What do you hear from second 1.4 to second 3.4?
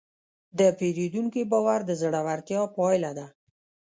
باور د زړورتیا پایله ده.